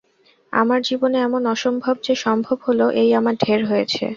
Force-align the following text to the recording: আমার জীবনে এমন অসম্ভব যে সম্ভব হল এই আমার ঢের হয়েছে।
আমার 0.53 0.79
জীবনে 0.81 1.17
এমন 1.21 1.41
অসম্ভব 1.47 1.95
যে 2.03 2.13
সম্ভব 2.25 2.57
হল 2.67 2.79
এই 3.01 3.09
আমার 3.19 3.35
ঢের 3.43 3.61
হয়েছে। 3.65 4.05